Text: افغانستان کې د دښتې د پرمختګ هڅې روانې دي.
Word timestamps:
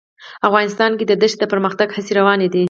افغانستان 0.47 0.91
کې 0.97 1.05
د 1.07 1.13
دښتې 1.21 1.37
د 1.41 1.45
پرمختګ 1.53 1.87
هڅې 1.95 2.11
روانې 2.19 2.47
دي. 2.53 2.59